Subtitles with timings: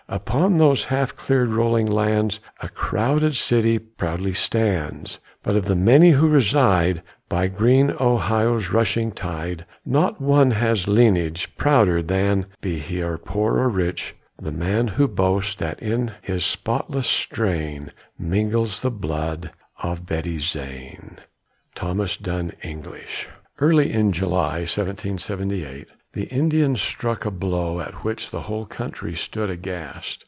[0.09, 6.11] Upon those half cleared, rolling lands, A crowded city proudly stands; But of the many
[6.11, 13.01] who reside By green Ohio's rushing tide, Not one has lineage prouder than (Be he
[13.01, 18.91] or poor or rich) the man Who boasts that in his spotless strain Mingles the
[18.91, 21.19] blood of Betty Zane.
[21.75, 23.29] THOMAS DUNN ENGLISH.
[23.59, 29.49] Early in July, 1778, the Indians struck a blow at which the whole country stood
[29.49, 30.19] aghast.